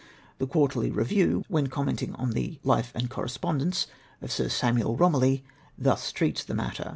The 0.39 0.47
Quarterly 0.47 0.89
Review, 0.89 1.43
when 1.47 1.67
comment 1.67 2.01
ing 2.01 2.15
on 2.15 2.31
the" 2.31 2.59
Life 2.73 2.91
and 2.95 3.07
Correspondence" 3.07 3.85
of 4.23 4.31
Sir 4.31 4.49
Samuel 4.49 4.97
Eomilly, 4.97 5.43
thus 5.77 6.11
treats 6.11 6.43
the 6.43 6.55
matter 6.55 6.85
(No. 6.85 6.89